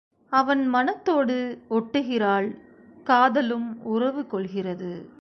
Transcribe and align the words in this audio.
அவன் 0.29 0.67
மனத்தோடு 0.67 1.57
ஒட்டுகிறாள் 1.69 2.55
காத 3.03 3.41
லும் 3.41 3.81
உறவு 3.83 4.27
கொள்கிறது. 4.27 5.09